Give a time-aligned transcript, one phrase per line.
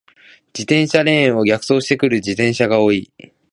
[0.47, 3.13] 自転車レーンを逆走してくる自転車が多い。